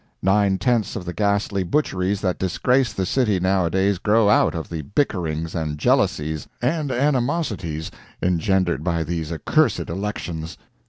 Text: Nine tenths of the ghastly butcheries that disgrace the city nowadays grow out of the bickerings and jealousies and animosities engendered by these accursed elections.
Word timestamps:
Nine 0.23 0.57
tenths 0.57 0.95
of 0.95 1.05
the 1.05 1.13
ghastly 1.13 1.61
butcheries 1.61 2.21
that 2.21 2.39
disgrace 2.39 2.91
the 2.91 3.05
city 3.05 3.39
nowadays 3.39 3.99
grow 3.99 4.29
out 4.31 4.55
of 4.55 4.67
the 4.67 4.81
bickerings 4.81 5.53
and 5.53 5.77
jealousies 5.77 6.47
and 6.59 6.91
animosities 6.91 7.91
engendered 8.19 8.83
by 8.83 9.03
these 9.03 9.31
accursed 9.31 9.91
elections. 9.91 10.57